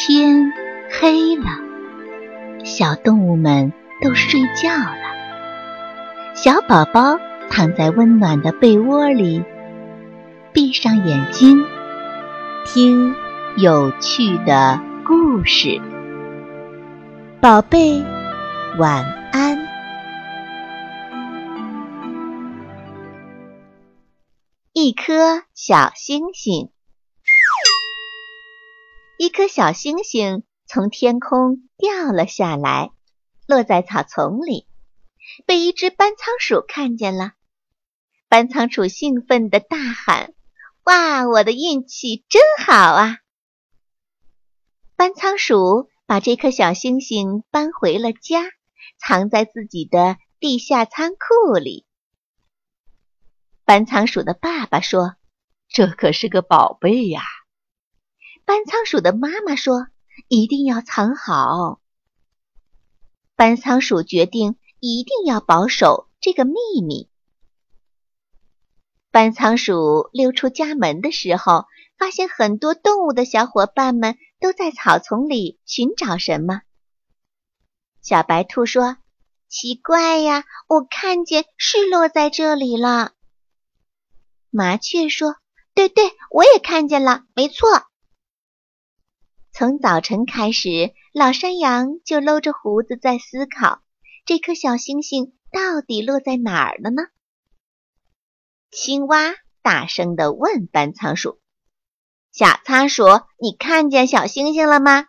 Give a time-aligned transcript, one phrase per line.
[0.00, 0.52] 天
[1.00, 1.46] 黑了，
[2.64, 6.34] 小动物们都睡觉了。
[6.36, 7.18] 小宝宝
[7.50, 9.42] 躺在温暖的被窝里，
[10.52, 11.64] 闭上眼睛，
[12.64, 13.12] 听
[13.56, 15.80] 有趣的故事。
[17.40, 18.00] 宝贝，
[18.78, 19.58] 晚安。
[24.72, 26.70] 一颗小星星。
[29.18, 32.92] 一颗小星星从天空掉了下来，
[33.48, 34.68] 落在草丛里，
[35.44, 37.32] 被一只斑仓鼠看见了。
[38.28, 40.34] 搬仓鼠兴奋地大喊
[40.86, 43.18] ：“哇，我的运气真好啊！”
[44.94, 48.44] 斑仓鼠把这颗小星星搬回了家，
[49.00, 51.84] 藏在自己的地下仓库里。
[53.64, 55.16] 搬仓鼠的爸爸说
[55.68, 57.22] ：“这可是个宝贝呀！”
[58.48, 59.88] 斑仓鼠的妈妈说
[60.26, 61.82] ：“一定要藏好。”
[63.36, 67.10] 斑仓鼠决定一定要保守这个秘密。
[69.10, 71.66] 斑仓鼠溜出家门的时候，
[71.98, 76.62] 发现很多动物的小伙伴们都在草丛里寻找什么。
[78.00, 78.96] 小白兔说
[79.50, 83.12] ：“奇怪呀，我看见是落在这里了。”
[84.48, 85.36] 麻雀说
[85.74, 87.68] ：“对对，我也看见了，没错。”
[89.58, 93.82] 从早晨开始，老山羊就搂着胡子在思考：
[94.24, 97.02] 这颗小星星到底落在哪儿了呢？
[98.70, 101.40] 青蛙大声地问斑仓鼠
[102.30, 103.02] ：“小仓鼠，
[103.40, 105.08] 你看见小星星了吗？”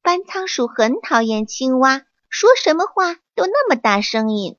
[0.00, 4.56] 斑仓鼠很讨厌青蛙，说什么话都那么大声音。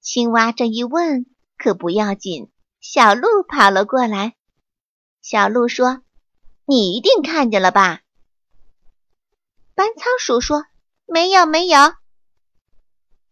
[0.00, 1.26] 青蛙这一问
[1.58, 4.34] 可不要紧，小鹿跑了过来。
[5.22, 6.02] 小鹿说。
[6.70, 8.02] 你一定看见了吧？
[9.74, 10.66] 斑仓鼠说
[11.08, 11.94] ：“没有，没有。”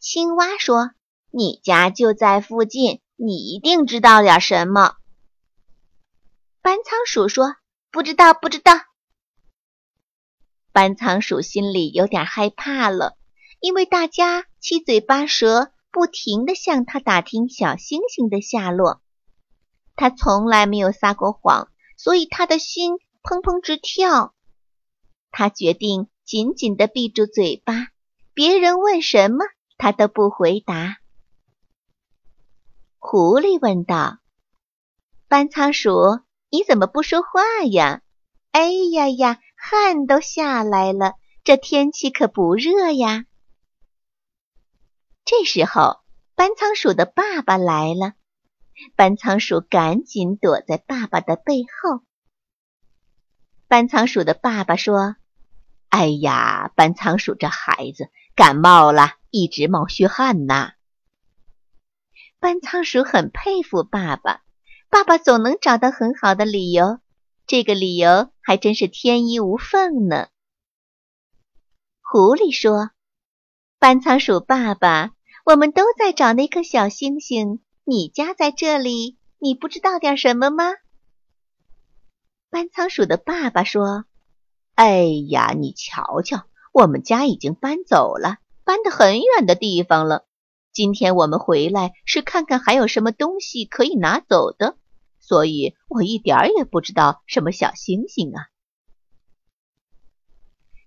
[0.00, 0.93] 青蛙说
[1.31, 4.97] ：“你家就在附近，你一定知道点什么。”
[6.62, 7.56] 斑仓鼠说
[7.93, 8.72] ：“不知道，不知道。”
[10.72, 13.19] 斑仓鼠心里有点害怕了，
[13.60, 19.03] 因为大家七嘴八舌，不停地向他打听小星星的下落。
[19.94, 22.97] 他从来没有撒过谎，所以他的心。
[23.28, 24.37] 砰砰直跳，
[25.32, 27.88] 他决定紧紧地闭住嘴巴，
[28.34, 29.44] 别人问什么
[29.76, 30.98] 他都不回答。
[32.98, 34.19] 狐狸问道
[35.26, 36.20] ：“斑仓鼠，
[36.50, 38.00] 你怎么不说话呀？”
[38.53, 43.26] 哎呀呀，汗都下来了，这天气可不热呀。
[45.25, 45.98] 这时候，
[46.36, 48.12] 斑仓鼠的爸爸来了，
[48.94, 52.03] 斑仓鼠赶紧躲在爸爸的背后。
[53.69, 55.16] 斑仓鼠的爸爸说
[55.91, 60.75] ：“哎呀，斑仓鼠这孩子感冒了，一直冒虚汗呐。”
[62.38, 64.43] 斑仓鼠很佩服爸爸，
[64.88, 67.00] 爸爸总能找到很好的理由，
[67.49, 70.28] 这个理由还真是天衣无缝呢。
[72.00, 72.93] 狐狸说
[73.81, 75.10] ：“斑仓鼠爸爸，
[75.44, 80.66] 我们都在找那颗小星星，你家在这里，你不知道点什么吗？”
[82.49, 84.05] 搬仓鼠的爸爸说
[84.75, 90.25] ：“哎呀，你瞧瞧，我们家已经搬走了，搬得很远的地方了。
[90.73, 94.77] 今天我们回来是看看还有什么东西可以拿走的，
[95.19, 98.49] 所以我一点儿也不知道什么小星星啊。”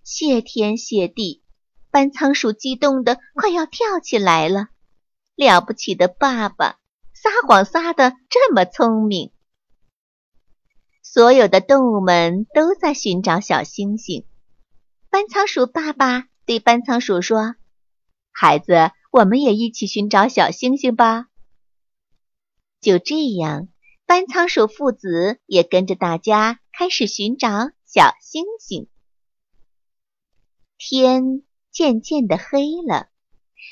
[0.03, 1.43] 谢天谢地，
[1.91, 4.69] 搬仓鼠激动的快要跳起来了。
[5.35, 6.79] 了不起的爸爸，
[7.13, 9.31] 撒谎撒的这么聪明。
[11.11, 14.27] 所有的动物们都在寻找小星星。
[15.09, 17.55] 斑仓鼠爸爸对斑仓鼠说
[18.31, 21.25] ：“孩子，我们也一起寻找小星星吧。”
[22.79, 23.69] 就这样，
[24.05, 28.87] 斑仓鼠父子也跟着大家开始寻找小星星。
[30.77, 31.41] 天
[31.71, 33.07] 渐渐的黑了，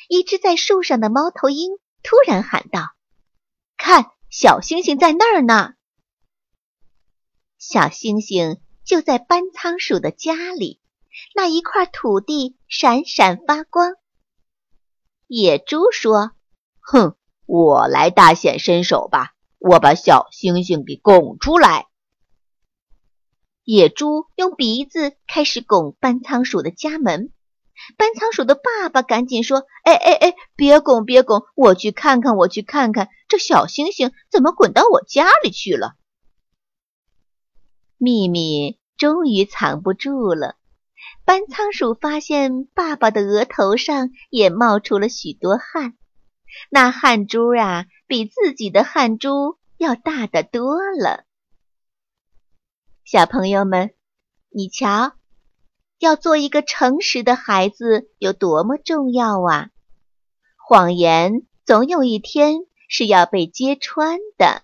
[0.10, 2.96] 一只在树上的猫头鹰突然喊道
[3.78, 5.76] ：“看，小星星在那儿呢！”
[7.70, 10.80] 小星星就在斑仓鼠的家里，
[11.36, 13.96] 那一块土地闪闪发光。
[15.28, 16.32] 野猪说
[16.80, 21.88] ：“哼，我来大显身手吧，我把小星星给拱出来。”
[23.66, 27.34] 野猪用鼻子开始拱斑仓鼠的家门。
[27.98, 35.96] 搬仓鼠的爸爸赶紧说：“哎哎哎，别拱别拱，我去看看，我去看看，这小星星怎么滚到我家里去了？”
[37.98, 40.56] 秘密终于藏不住了。
[41.26, 45.98] 斑仓鼠发现爸爸的额头上也冒出了许多汗，
[46.70, 51.26] 那汗珠啊，比自己的汗珠要大得多了。
[53.04, 53.92] 小朋友们，
[54.50, 55.14] 你瞧，
[56.00, 59.70] 要做一个诚实的孩子有多么重要啊！
[60.58, 64.64] 谎言总有一天是要被揭穿的。